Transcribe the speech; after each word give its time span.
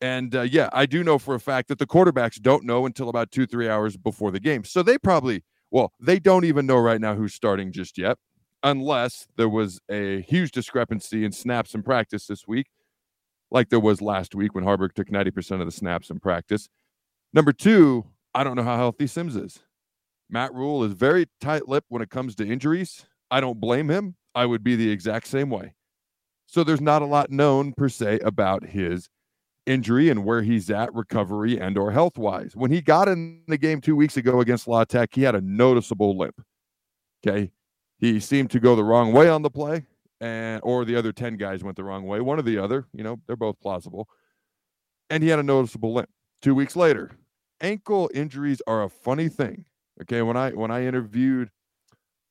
And 0.00 0.34
uh, 0.34 0.40
yeah, 0.40 0.70
I 0.72 0.86
do 0.86 1.04
know 1.04 1.18
for 1.18 1.34
a 1.34 1.40
fact 1.40 1.68
that 1.68 1.78
the 1.78 1.86
quarterbacks 1.86 2.40
don't 2.40 2.64
know 2.64 2.86
until 2.86 3.10
about 3.10 3.30
two, 3.30 3.44
three 3.44 3.68
hours 3.68 3.98
before 3.98 4.30
the 4.30 4.40
game. 4.40 4.64
So 4.64 4.82
they 4.82 4.96
probably, 4.96 5.44
well, 5.70 5.92
they 6.00 6.18
don't 6.18 6.46
even 6.46 6.64
know 6.64 6.78
right 6.78 6.98
now 6.98 7.14
who's 7.14 7.34
starting 7.34 7.72
just 7.72 7.98
yet, 7.98 8.16
unless 8.62 9.26
there 9.36 9.50
was 9.50 9.80
a 9.90 10.22
huge 10.22 10.50
discrepancy 10.52 11.26
in 11.26 11.32
snaps 11.32 11.74
in 11.74 11.82
practice 11.82 12.26
this 12.26 12.48
week, 12.48 12.68
like 13.50 13.68
there 13.68 13.80
was 13.80 14.00
last 14.00 14.34
week 14.34 14.54
when 14.54 14.64
Haarberg 14.64 14.94
took 14.94 15.08
90% 15.08 15.60
of 15.60 15.66
the 15.66 15.70
snaps 15.70 16.08
in 16.08 16.18
practice. 16.18 16.70
Number 17.34 17.52
two, 17.52 18.06
I 18.34 18.44
don't 18.44 18.56
know 18.56 18.62
how 18.62 18.78
healthy 18.78 19.08
Sims 19.08 19.36
is. 19.36 19.58
Matt 20.30 20.54
Rhule 20.54 20.82
is 20.84 20.94
very 20.94 21.26
tight 21.38 21.68
lipped 21.68 21.90
when 21.90 22.00
it 22.00 22.08
comes 22.08 22.34
to 22.36 22.46
injuries. 22.46 23.04
I 23.30 23.40
don't 23.40 23.60
blame 23.60 23.90
him. 23.90 24.16
I 24.34 24.46
would 24.46 24.64
be 24.64 24.74
the 24.74 24.90
exact 24.90 25.26
same 25.26 25.50
way. 25.50 25.74
So 26.46 26.64
there's 26.64 26.80
not 26.80 27.02
a 27.02 27.06
lot 27.06 27.30
known 27.30 27.72
per 27.72 27.88
se 27.88 28.20
about 28.20 28.66
his 28.66 29.08
injury 29.66 30.08
and 30.08 30.24
where 30.24 30.42
he's 30.42 30.70
at 30.70 30.94
recovery 30.94 31.58
and 31.60 31.76
or 31.76 31.90
health 31.90 32.16
wise. 32.16 32.54
When 32.54 32.70
he 32.70 32.80
got 32.80 33.08
in 33.08 33.42
the 33.48 33.58
game 33.58 33.80
2 33.80 33.96
weeks 33.96 34.16
ago 34.16 34.40
against 34.40 34.68
La 34.68 34.84
Tech, 34.84 35.10
he 35.12 35.22
had 35.22 35.34
a 35.34 35.40
noticeable 35.40 36.16
limp. 36.16 36.40
Okay? 37.26 37.50
He 37.98 38.20
seemed 38.20 38.50
to 38.52 38.60
go 38.60 38.76
the 38.76 38.84
wrong 38.84 39.12
way 39.12 39.28
on 39.28 39.42
the 39.42 39.50
play 39.50 39.86
and 40.20 40.60
or 40.62 40.84
the 40.84 40.96
other 40.96 41.12
10 41.12 41.36
guys 41.36 41.64
went 41.64 41.76
the 41.76 41.84
wrong 41.84 42.06
way, 42.06 42.20
one 42.20 42.38
or 42.38 42.42
the 42.42 42.58
other, 42.58 42.86
you 42.92 43.02
know, 43.02 43.20
they're 43.26 43.36
both 43.36 43.60
plausible. 43.60 44.08
And 45.10 45.22
he 45.22 45.28
had 45.28 45.38
a 45.38 45.42
noticeable 45.42 45.94
limp. 45.94 46.10
2 46.42 46.54
weeks 46.54 46.76
later, 46.76 47.10
ankle 47.60 48.10
injuries 48.14 48.62
are 48.66 48.84
a 48.84 48.88
funny 48.88 49.28
thing. 49.28 49.64
Okay, 50.02 50.22
when 50.22 50.36
I 50.36 50.50
when 50.50 50.70
I 50.70 50.84
interviewed 50.84 51.50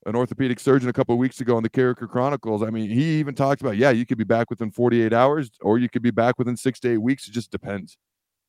an 0.06 0.14
orthopedic 0.14 0.60
surgeon 0.60 0.88
a 0.88 0.92
couple 0.92 1.12
of 1.12 1.18
weeks 1.18 1.40
ago 1.40 1.56
on 1.56 1.62
the 1.62 1.68
Carriker 1.68 2.08
Chronicles, 2.08 2.62
I 2.62 2.70
mean, 2.70 2.88
he 2.88 3.18
even 3.18 3.34
talked 3.34 3.60
about, 3.60 3.76
yeah, 3.76 3.90
you 3.90 4.06
could 4.06 4.18
be 4.18 4.24
back 4.24 4.48
within 4.48 4.70
48 4.70 5.12
hours 5.12 5.50
or 5.60 5.78
you 5.78 5.88
could 5.88 6.02
be 6.02 6.12
back 6.12 6.38
within 6.38 6.56
six 6.56 6.78
to 6.80 6.92
eight 6.92 6.98
weeks. 6.98 7.26
It 7.26 7.32
just 7.32 7.50
depends. 7.50 7.98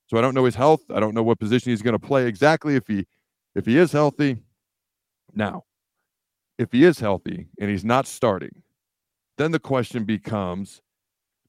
So 0.05 0.17
I 0.17 0.21
don't 0.21 0.35
know 0.35 0.45
his 0.45 0.55
health. 0.55 0.81
I 0.93 0.99
don't 0.99 1.15
know 1.15 1.23
what 1.23 1.39
position 1.39 1.71
he's 1.71 1.81
going 1.81 1.99
to 1.99 2.07
play 2.07 2.27
exactly 2.27 2.75
if 2.75 2.87
he 2.87 3.05
if 3.55 3.65
he 3.65 3.77
is 3.77 3.91
healthy. 3.91 4.37
Now, 5.33 5.63
if 6.57 6.71
he 6.71 6.85
is 6.85 6.99
healthy 6.99 7.47
and 7.59 7.69
he's 7.69 7.83
not 7.83 8.07
starting, 8.07 8.61
then 9.37 9.51
the 9.51 9.59
question 9.59 10.05
becomes 10.05 10.81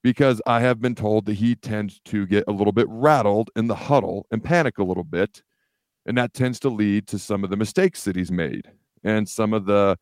because 0.02 0.40
I 0.46 0.60
have 0.60 0.80
been 0.80 0.94
told 0.94 1.26
that 1.26 1.34
he 1.34 1.54
tends 1.54 2.00
to 2.06 2.26
get 2.26 2.44
a 2.48 2.52
little 2.52 2.72
bit 2.72 2.86
rattled 2.88 3.50
in 3.54 3.66
the 3.66 3.74
huddle 3.74 4.26
and 4.30 4.42
panic 4.42 4.78
a 4.78 4.84
little 4.84 5.04
bit. 5.04 5.42
And 6.06 6.16
that 6.16 6.32
tends 6.32 6.58
to 6.60 6.70
lead 6.70 7.06
to 7.08 7.18
some 7.18 7.44
of 7.44 7.50
the 7.50 7.56
mistakes 7.56 8.04
that 8.04 8.16
he's 8.16 8.32
made 8.32 8.70
and 9.08 9.28
some 9.28 9.54
of 9.54 9.64
the 9.64 9.96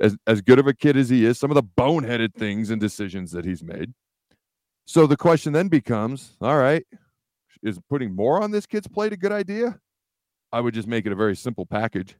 as, 0.00 0.16
as 0.26 0.40
good 0.40 0.58
of 0.58 0.66
a 0.66 0.74
kid 0.74 0.96
as 0.96 1.08
he 1.08 1.24
is, 1.24 1.38
some 1.38 1.50
of 1.50 1.54
the 1.54 1.62
boneheaded 1.62 2.34
things 2.34 2.70
and 2.70 2.80
decisions 2.80 3.32
that 3.32 3.44
he's 3.44 3.62
made. 3.62 3.92
So 4.86 5.06
the 5.06 5.16
question 5.16 5.52
then 5.52 5.68
becomes, 5.68 6.36
all 6.40 6.56
right, 6.56 6.84
is 7.62 7.78
putting 7.88 8.14
more 8.14 8.42
on 8.42 8.50
this 8.50 8.66
kid's 8.66 8.88
plate 8.88 9.12
a 9.12 9.16
good 9.16 9.32
idea? 9.32 9.78
I 10.52 10.60
would 10.60 10.74
just 10.74 10.88
make 10.88 11.06
it 11.06 11.12
a 11.12 11.16
very 11.16 11.36
simple 11.36 11.66
package. 11.66 12.16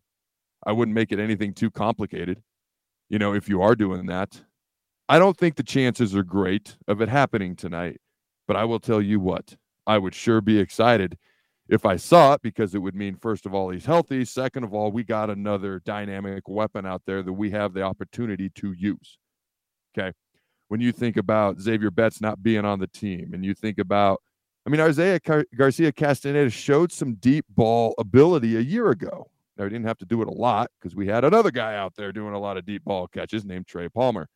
I 0.67 0.73
wouldn't 0.73 0.95
make 0.95 1.11
it 1.11 1.19
anything 1.19 1.55
too 1.55 1.71
complicated. 1.71 2.43
You 3.09 3.19
know, 3.19 3.35
if 3.35 3.49
you 3.49 3.63
are 3.63 3.75
doing 3.75 4.07
that, 4.07 4.43
I 5.09 5.19
don't 5.19 5.37
think 5.37 5.57
the 5.57 5.63
chances 5.63 6.15
are 6.15 6.23
great 6.23 6.77
of 6.87 7.01
it 7.01 7.09
happening 7.09 7.57
tonight. 7.57 8.01
But 8.47 8.57
I 8.57 8.65
will 8.65 8.79
tell 8.79 9.01
you 9.01 9.19
what, 9.21 9.57
I 9.87 9.99
would 9.99 10.15
sure 10.15 10.41
be 10.41 10.59
excited 10.59 11.17
if 11.71 11.87
I 11.87 11.97
saw 11.97 12.35
it 12.35 12.43
because 12.43 12.75
it 12.75 12.79
would 12.79 12.97
mean, 12.97 13.15
first 13.15 13.47
of 13.47 13.55
all, 13.55 13.71
he's 13.71 13.87
healthy. 13.87 14.25
Second 14.25 14.65
of 14.65 14.75
all, 14.75 14.91
we 14.91 15.05
got 15.05 15.31
another 15.31 15.81
dynamic 15.85 16.49
weapon 16.49 16.85
out 16.85 17.03
there 17.07 17.23
that 17.23 17.33
we 17.33 17.51
have 17.51 17.73
the 17.73 17.83
opportunity 17.83 18.51
to 18.57 18.73
use. 18.73 19.19
Okay. 19.97 20.13
When 20.69 20.81
you 20.81 20.91
think 20.93 21.17
about 21.17 21.61
Xavier 21.61 21.91
Betts 21.91 22.21
not 22.21 22.43
being 22.43 22.65
on 22.65 22.81
the 22.81 22.89
team 22.89 23.33
and 23.33 23.45
you 23.45 23.55
think 23.55 23.79
about, 23.79 24.21
I 24.67 24.71
mean, 24.71 24.81
Isaiah 24.81 25.21
Car- 25.21 25.47
Garcia 25.57 25.93
Castaneda 25.93 26.51
showed 26.51 26.93
some 26.93 27.15
deep 27.15 27.45
ball 27.49 27.95
ability 27.99 28.57
a 28.57 28.61
year 28.61 28.91
ago. 28.91 29.31
Now, 29.57 29.65
he 29.65 29.71
didn't 29.71 29.87
have 29.87 29.99
to 29.99 30.07
do 30.07 30.23
it 30.23 30.29
a 30.29 30.33
lot 30.33 30.71
because 30.81 30.97
we 30.97 31.07
had 31.07 31.25
another 31.25 31.51
guy 31.51 31.77
out 31.77 31.95
there 31.97 32.13
doing 32.13 32.35
a 32.35 32.39
lot 32.39 32.57
of 32.57 32.67
deep 32.67 32.85
ball 32.85 33.07
catches 33.07 33.45
named 33.45 33.67
Trey 33.67 33.89
Palmer. 33.89 34.29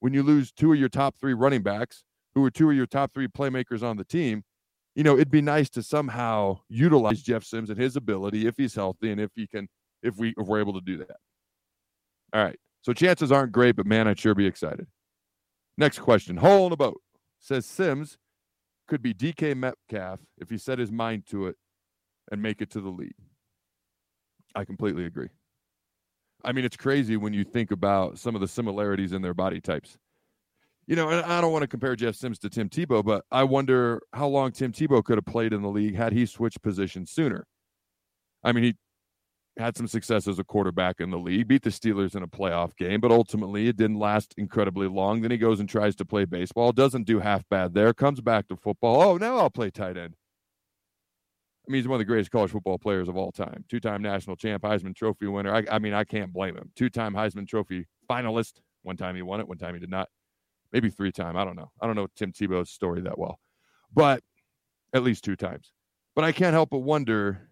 When 0.00 0.12
you 0.12 0.22
lose 0.22 0.52
two 0.52 0.72
of 0.72 0.78
your 0.78 0.88
top 0.88 1.16
three 1.18 1.34
running 1.34 1.62
backs, 1.62 2.04
who 2.34 2.44
are 2.44 2.50
two 2.50 2.70
of 2.70 2.76
your 2.76 2.86
top 2.86 3.12
three 3.12 3.28
playmakers 3.28 3.82
on 3.82 3.96
the 3.96 4.04
team, 4.04 4.44
you 4.94 5.04
know, 5.04 5.14
it'd 5.14 5.30
be 5.30 5.42
nice 5.42 5.70
to 5.70 5.82
somehow 5.82 6.58
utilize 6.68 7.22
Jeff 7.22 7.44
Sims 7.44 7.70
and 7.70 7.78
his 7.78 7.96
ability 7.96 8.46
if 8.46 8.56
he's 8.56 8.74
healthy 8.74 9.10
and 9.10 9.20
if 9.20 9.30
he 9.34 9.46
can, 9.46 9.68
if 10.02 10.16
we 10.16 10.34
if 10.36 10.46
we're 10.46 10.60
able 10.60 10.74
to 10.74 10.80
do 10.80 10.98
that. 10.98 11.16
All 12.32 12.42
right. 12.42 12.58
So 12.82 12.92
chances 12.92 13.30
aren't 13.30 13.52
great, 13.52 13.76
but 13.76 13.86
man, 13.86 14.08
I'd 14.08 14.18
sure 14.18 14.34
be 14.34 14.46
excited. 14.46 14.86
Next 15.76 15.98
question. 15.98 16.36
Hole 16.36 16.66
in 16.66 16.70
the 16.70 16.76
boat 16.76 17.00
says 17.38 17.66
Sims 17.66 18.18
could 18.88 19.02
be 19.02 19.14
DK 19.14 19.56
Metcalf 19.56 20.20
if 20.38 20.50
he 20.50 20.58
set 20.58 20.78
his 20.78 20.90
mind 20.90 21.24
to 21.30 21.46
it 21.46 21.56
and 22.30 22.42
make 22.42 22.60
it 22.60 22.70
to 22.70 22.80
the 22.80 22.88
league. 22.88 23.14
I 24.54 24.64
completely 24.64 25.04
agree. 25.04 25.28
I 26.44 26.52
mean, 26.52 26.64
it's 26.64 26.76
crazy 26.76 27.16
when 27.16 27.32
you 27.32 27.44
think 27.44 27.70
about 27.70 28.18
some 28.18 28.34
of 28.34 28.40
the 28.40 28.48
similarities 28.48 29.12
in 29.12 29.22
their 29.22 29.34
body 29.34 29.60
types. 29.60 29.96
You 30.90 30.96
know, 30.96 31.08
and 31.08 31.24
I 31.24 31.40
don't 31.40 31.52
want 31.52 31.62
to 31.62 31.68
compare 31.68 31.94
Jeff 31.94 32.16
Sims 32.16 32.40
to 32.40 32.50
Tim 32.50 32.68
Tebow, 32.68 33.04
but 33.04 33.24
I 33.30 33.44
wonder 33.44 34.02
how 34.12 34.26
long 34.26 34.50
Tim 34.50 34.72
Tebow 34.72 35.04
could 35.04 35.18
have 35.18 35.24
played 35.24 35.52
in 35.52 35.62
the 35.62 35.68
league 35.68 35.94
had 35.94 36.12
he 36.12 36.26
switched 36.26 36.62
positions 36.62 37.12
sooner. 37.12 37.46
I 38.42 38.50
mean, 38.50 38.64
he 38.64 38.74
had 39.56 39.76
some 39.76 39.86
success 39.86 40.26
as 40.26 40.40
a 40.40 40.44
quarterback 40.44 40.96
in 40.98 41.12
the 41.12 41.16
league, 41.16 41.46
beat 41.46 41.62
the 41.62 41.70
Steelers 41.70 42.16
in 42.16 42.24
a 42.24 42.26
playoff 42.26 42.74
game, 42.74 43.00
but 43.00 43.12
ultimately 43.12 43.68
it 43.68 43.76
didn't 43.76 44.00
last 44.00 44.34
incredibly 44.36 44.88
long. 44.88 45.20
Then 45.20 45.30
he 45.30 45.38
goes 45.38 45.60
and 45.60 45.68
tries 45.68 45.94
to 45.94 46.04
play 46.04 46.24
baseball, 46.24 46.72
doesn't 46.72 47.04
do 47.04 47.20
half 47.20 47.48
bad 47.48 47.72
there, 47.72 47.94
comes 47.94 48.20
back 48.20 48.48
to 48.48 48.56
football. 48.56 49.00
Oh, 49.00 49.16
now 49.16 49.36
I'll 49.36 49.48
play 49.48 49.70
tight 49.70 49.96
end. 49.96 50.16
I 51.68 51.70
mean, 51.70 51.82
he's 51.82 51.86
one 51.86 52.00
of 52.00 52.00
the 52.00 52.04
greatest 52.04 52.32
college 52.32 52.50
football 52.50 52.80
players 52.80 53.08
of 53.08 53.16
all 53.16 53.30
time. 53.30 53.64
Two 53.68 53.78
time 53.78 54.02
national 54.02 54.34
champ, 54.34 54.64
Heisman 54.64 54.96
Trophy 54.96 55.28
winner. 55.28 55.54
I, 55.54 55.62
I 55.70 55.78
mean, 55.78 55.92
I 55.92 56.02
can't 56.02 56.32
blame 56.32 56.56
him. 56.56 56.72
Two 56.74 56.90
time 56.90 57.14
Heisman 57.14 57.46
Trophy 57.46 57.86
finalist. 58.10 58.54
One 58.82 58.96
time 58.96 59.14
he 59.14 59.22
won 59.22 59.38
it, 59.38 59.46
one 59.46 59.58
time 59.58 59.74
he 59.74 59.80
did 59.80 59.88
not. 59.88 60.08
Maybe 60.72 60.90
three 60.90 61.12
time. 61.12 61.36
I 61.36 61.44
don't 61.44 61.56
know. 61.56 61.70
I 61.80 61.86
don't 61.86 61.96
know 61.96 62.06
Tim 62.16 62.32
Tebow's 62.32 62.70
story 62.70 63.00
that 63.02 63.18
well, 63.18 63.38
but 63.92 64.22
at 64.94 65.02
least 65.02 65.24
two 65.24 65.36
times. 65.36 65.72
But 66.14 66.24
I 66.24 66.32
can't 66.32 66.52
help 66.52 66.70
but 66.70 66.78
wonder 66.78 67.50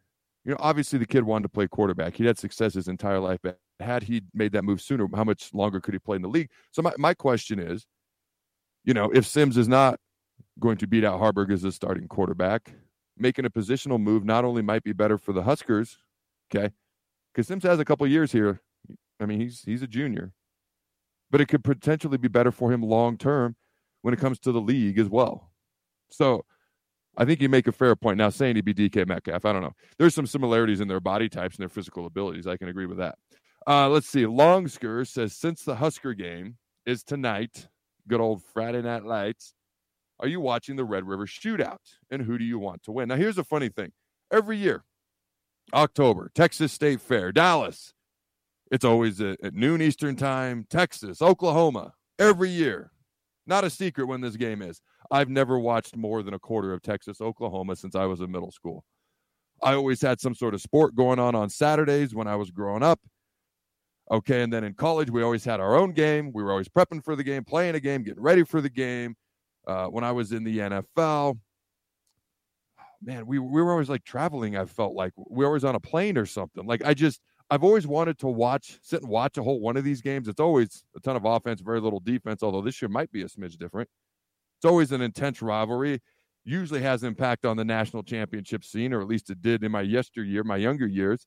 you 0.49 0.55
know, 0.55 0.61
obviously 0.61 0.99
the 0.99 1.07
kid 1.07 1.25
wanted 1.25 1.43
to 1.43 1.49
play 1.51 1.69
quarterback. 1.69 2.17
He'd 2.17 2.27
had 2.27 2.39
success 2.39 2.73
his 2.73 2.89
entire 2.89 3.21
life. 3.21 3.39
But 3.43 3.59
had 3.81 4.03
he 4.03 4.23
made 4.33 4.53
that 4.53 4.65
move 4.65 4.81
sooner, 4.81 5.07
how 5.15 5.25
much 5.25 5.53
longer 5.53 5.79
could 5.79 5.93
he 5.93 5.99
play 5.99 6.17
in 6.17 6.23
the 6.23 6.29
league? 6.29 6.49
So 6.73 6.81
my, 6.81 6.93
my 6.97 7.13
question 7.13 7.59
is, 7.59 7.87
you 8.83 8.95
know, 8.95 9.11
if 9.13 9.27
Sims 9.27 9.59
is 9.59 9.69
not 9.69 10.01
going 10.59 10.79
to 10.79 10.87
beat 10.87 11.05
out 11.05 11.21
Haarberg 11.21 11.53
as 11.53 11.65
a 11.65 11.71
starting 11.73 12.09
quarterback, 12.09 12.73
making 13.17 13.45
a 13.45 13.51
positional 13.51 14.01
move 14.01 14.25
not 14.25 14.47
only 14.47 14.63
might 14.63 14.85
be 14.85 14.95
better 14.95 15.19
for 15.19 15.35
the 15.35 15.43
Huskers, 15.43 15.99
okay, 16.51 16.73
because 17.35 17.47
Sims 17.47 17.65
has 17.65 17.79
a 17.79 17.85
couple 17.85 18.07
years 18.07 18.33
here. 18.33 18.63
I 19.21 19.27
mean, 19.27 19.41
he's 19.41 19.63
he's 19.67 19.83
a 19.83 19.87
junior, 19.87 20.33
but 21.31 21.41
it 21.41 21.47
could 21.47 21.65
potentially 21.65 22.19
be 22.19 22.29
better 22.29 22.53
for 22.53 22.73
him 22.73 22.83
long 22.83 23.17
term 23.17 23.57
when 24.03 24.15
it 24.15 24.21
comes 24.21 24.39
to 24.41 24.53
the 24.53 24.61
league 24.61 24.99
as 24.99 25.09
well. 25.09 25.51
So 26.11 26.45
I 27.17 27.25
think 27.25 27.41
you 27.41 27.49
make 27.49 27.67
a 27.67 27.73
fair 27.73 27.97
point. 27.97 28.19
Now, 28.19 28.31
saying 28.31 28.57
he'd 28.57 28.65
be 28.65 28.75
DK 28.75 29.07
Metcalf, 29.07 29.45
I 29.45 29.53
don't 29.53 29.63
know. 29.63 29.75
There's 29.99 30.15
some 30.15 30.27
similarities 30.27 30.81
in 30.81 30.89
their 30.89 31.01
body 31.01 31.29
types 31.29 31.57
and 31.57 31.63
their 31.63 31.69
physical 31.69 32.07
abilities. 32.07 32.47
I 32.47 32.57
can 32.57 32.69
agree 32.69 32.87
with 32.87 32.99
that. 32.99 33.17
Uh, 33.67 33.89
let's 33.89 34.09
see. 34.09 34.23
Longsker 34.23 35.07
says 35.07 35.35
since 35.35 35.65
the 35.65 35.75
Husker 35.75 36.15
game 36.15 36.57
is 36.87 37.03
tonight, 37.03 37.69
good 38.07 38.21
old 38.21 38.43
Friday 38.55 38.83
Night 38.83 39.05
Lights, 39.05 39.53
are 40.21 40.29
you 40.29 40.41
watching 40.41 40.77
the 40.77 40.85
Red 40.85 41.07
River 41.07 41.27
Shootout? 41.27 41.79
And 42.11 42.23
who 42.23 42.39
do 42.39 42.45
you 42.45 42.59
want 42.59 42.83
to 42.85 42.93
win? 42.93 43.09
Now, 43.09 43.17
here's 43.17 43.39
a 43.39 43.45
funny 43.45 43.69
thing. 43.69 43.93
Every 44.33 44.57
year, 44.57 44.85
October, 45.75 46.31
Texas 46.35 46.73
State 46.73 47.01
Fair, 47.01 47.33
Dallas. 47.33 47.95
It's 48.71 48.85
always 48.85 49.21
at, 49.21 49.39
at 49.43 49.55
noon 49.55 49.81
Eastern 49.81 50.17
Time. 50.17 50.67
Texas, 50.69 51.23
Oklahoma. 51.23 51.93
Every 52.19 52.51
year, 52.51 52.91
not 53.47 53.65
a 53.65 53.71
secret 53.71 54.07
when 54.07 54.21
this 54.21 54.37
game 54.37 54.61
is. 54.61 54.81
I've 55.11 55.29
never 55.29 55.59
watched 55.59 55.97
more 55.97 56.23
than 56.23 56.35
a 56.35 56.39
quarter 56.39 56.73
of 56.73 56.83
Texas, 56.83 57.21
Oklahoma 57.21 57.77
since 57.77 57.95
I 57.95 58.05
was 58.05 58.21
in 58.21 58.31
middle 58.31 58.51
school. 58.51 58.85
I 59.63 59.75
always 59.75 60.03
had 60.03 60.21
some 60.21 60.35
sort 60.35 60.55
of 60.55 60.61
sport 60.61 60.95
going 60.95 61.19
on 61.19 61.35
on 61.35 61.49
Saturdays 61.49 62.15
when 62.15 62.29
I 62.29 62.37
was 62.37 62.51
growing 62.51 62.83
up. 62.83 63.01
Okay. 64.11 64.43
And 64.43 64.53
then 64.53 64.65
in 64.65 64.75
college, 64.75 65.11
we 65.11 65.23
always 65.23 65.45
had 65.45 65.61
our 65.61 65.77
own 65.77 65.93
game. 65.93 66.33
We 66.33 66.43
were 66.43 66.51
always 66.51 66.69
prepping 66.69 67.05
for 67.05 67.17
the 67.17 67.25
game, 67.25 67.45
playing 67.45 67.75
a 67.75 67.81
game, 67.81 68.03
getting 68.03 68.23
ready 68.23 68.45
for 68.45 68.61
the 68.61 68.71
game. 68.71 69.17
Uh, 69.67 69.87
when 69.87 70.05
I 70.05 70.13
was 70.13 70.33
in 70.33 70.45
the 70.45 70.59
NFL, 70.59 71.39
man, 73.03 73.27
we, 73.27 73.39
we 73.39 73.63
were 73.63 73.73
always 73.73 73.91
like 73.91 74.05
traveling. 74.05 74.57
I 74.57 74.65
felt 74.65 74.95
like 74.95 75.13
we 75.17 75.45
were 75.45 75.47
always 75.47 75.65
on 75.65 75.75
a 75.75 75.81
plane 75.81 76.17
or 76.17 76.25
something. 76.27 76.67
Like 76.67 76.83
I 76.85 76.95
just, 76.95 77.21
I've 77.51 77.65
always 77.65 77.87
wanted 77.87 78.19
to 78.19 78.27
watch, 78.27 78.79
sit 78.83 79.01
and 79.01 79.11
watch 79.11 79.39
a 79.39 79.43
whole 79.43 79.61
one 79.61 79.77
of 79.77 79.85
these 79.85 80.03
games. 80.03 80.29
It's 80.29 80.41
always 80.41 80.85
a 80.95 81.01
ton 81.01 81.17
of 81.17 81.25
offense, 81.25 81.61
very 81.61 81.81
little 81.81 82.01
defense, 82.01 82.43
although 82.43 82.61
this 82.61 82.83
year 82.83 82.89
might 82.91 83.11
be 83.11 83.23
a 83.23 83.27
smidge 83.27 83.57
different. 83.57 83.89
It's 84.59 84.67
always 84.67 84.93
an 84.93 85.01
intense 85.01 85.41
rivalry. 85.41 86.01
Usually 86.45 86.83
has 86.83 87.03
impact 87.05 87.47
on 87.47 87.57
the 87.57 87.65
national 87.65 88.03
championship 88.03 88.65
scene, 88.65 88.93
or 88.93 89.01
at 89.01 89.07
least 89.07 89.31
it 89.31 89.41
did 89.41 89.65
in 89.65 89.73
my 89.73 89.81
yesteryear, 89.81 90.45
my 90.45 90.57
younger 90.57 90.87
years. 90.87 91.27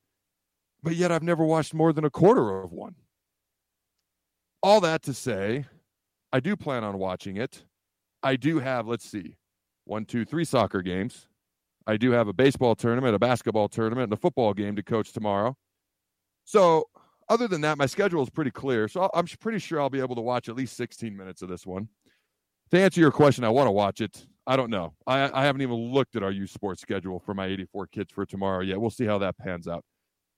But 0.83 0.95
yet 0.95 1.12
I've 1.12 1.23
never 1.23 1.44
watched 1.44 1.73
more 1.73 1.94
than 1.94 2.06
a 2.06 2.09
quarter 2.09 2.62
of 2.62 2.71
one. 2.71 2.95
All 4.63 4.81
that 4.81 5.01
to 5.03 5.13
say, 5.13 5.65
I 6.31 6.39
do 6.39 6.56
plan 6.56 6.83
on 6.83 6.97
watching 7.00 7.38
it. 7.38 7.65
I 8.21 8.35
do 8.35 8.59
have, 8.59 8.88
let's 8.88 9.09
see, 9.09 9.38
one, 9.85 10.06
two, 10.06 10.23
three 10.23 10.45
soccer 10.45 10.81
games. 10.81 11.27
I 11.88 11.97
do 11.97 12.12
have 12.12 12.27
a 12.27 12.33
baseball 12.33 12.75
tournament, 12.75 13.15
a 13.15 13.19
basketball 13.19 13.69
tournament, 13.69 14.06
and 14.06 14.13
a 14.13 14.18
football 14.18 14.53
game 14.53 14.75
to 14.75 14.83
coach 14.83 15.13
tomorrow. 15.13 15.57
So, 16.51 16.89
other 17.30 17.48
than 17.48 17.62
that, 17.62 17.77
my 17.77 17.86
schedule 17.86 18.21
is 18.21 18.30
pretty 18.30 18.51
clear. 18.51 18.89
So, 18.89 19.09
I'm 19.13 19.25
pretty 19.25 19.59
sure 19.59 19.80
I'll 19.80 19.89
be 19.89 20.01
able 20.01 20.15
to 20.15 20.21
watch 20.21 20.50
at 20.50 20.56
least 20.57 20.75
16 20.75 21.15
minutes 21.15 21.42
of 21.42 21.48
this 21.48 21.65
one. 21.65 21.88
To 22.71 22.77
answer 22.77 23.00
your 23.00 23.13
question, 23.13 23.45
I 23.45 23.50
want 23.50 23.68
to 23.68 23.71
watch 23.71 24.01
it. 24.01 24.27
I 24.45 24.57
don't 24.57 24.69
know. 24.69 24.94
I, 25.07 25.31
I 25.31 25.45
haven't 25.45 25.62
even 25.62 25.77
looked 25.77 26.18
at 26.18 26.24
our 26.24 26.31
youth 26.31 26.50
sports 26.50 26.81
schedule 26.81 27.21
for 27.21 27.33
my 27.33 27.45
84 27.45 27.88
kids 27.88 28.12
for 28.12 28.25
tomorrow 28.25 28.59
yet. 28.59 28.81
We'll 28.81 28.89
see 28.89 29.06
how 29.06 29.18
that 29.19 29.38
pans 29.38 29.65
out. 29.65 29.86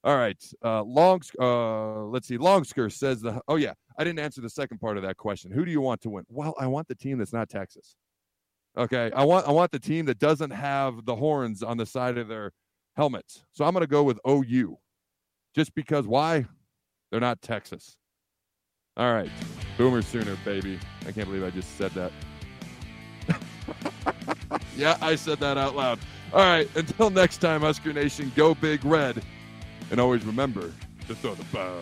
All 0.03 0.15
right. 0.15 0.37
Uh, 0.63 0.83
Long, 0.83 1.21
uh, 1.41 2.03
let's 2.03 2.27
see. 2.27 2.37
Longsker 2.37 2.91
says 2.91 3.19
the. 3.19 3.41
Oh 3.47 3.55
yeah, 3.55 3.73
I 3.97 4.03
didn't 4.03 4.19
answer 4.19 4.41
the 4.41 4.49
second 4.51 4.77
part 4.77 4.97
of 4.97 5.03
that 5.03 5.17
question. 5.17 5.49
Who 5.49 5.65
do 5.65 5.71
you 5.71 5.81
want 5.81 6.01
to 6.01 6.11
win? 6.11 6.25
Well, 6.29 6.53
I 6.59 6.67
want 6.67 6.87
the 6.89 6.95
team 6.95 7.17
that's 7.17 7.33
not 7.33 7.49
Texas. 7.49 7.95
Okay, 8.77 9.09
I 9.15 9.23
want 9.23 9.47
I 9.47 9.51
want 9.51 9.71
the 9.71 9.79
team 9.79 10.05
that 10.05 10.19
doesn't 10.19 10.51
have 10.51 11.05
the 11.05 11.15
horns 11.15 11.63
on 11.63 11.77
the 11.77 11.87
side 11.87 12.19
of 12.19 12.27
their 12.27 12.51
helmets. 12.95 13.45
So 13.53 13.65
I'm 13.65 13.73
going 13.73 13.81
to 13.81 13.87
go 13.87 14.03
with 14.03 14.19
OU 14.27 14.77
just 15.53 15.73
because 15.75 16.07
why? 16.07 16.45
They're 17.11 17.19
not 17.19 17.41
Texas. 17.41 17.97
All 18.97 19.13
right. 19.13 19.29
Boomer 19.77 20.01
Sooner, 20.01 20.35
baby. 20.45 20.79
I 21.01 21.11
can't 21.11 21.27
believe 21.27 21.43
I 21.43 21.49
just 21.49 21.77
said 21.77 21.91
that. 21.91 22.11
yeah, 24.77 24.97
I 25.01 25.15
said 25.15 25.39
that 25.39 25.57
out 25.57 25.75
loud. 25.75 25.99
All 26.31 26.39
right. 26.39 26.69
Until 26.75 27.09
next 27.09 27.37
time, 27.37 27.61
Husker 27.61 27.93
Nation, 27.93 28.31
go 28.35 28.53
big 28.53 28.83
red. 28.85 29.23
And 29.91 29.99
always 29.99 30.25
remember 30.25 30.71
to 31.07 31.15
throw 31.15 31.35
the 31.35 31.43
ball. 31.45 31.81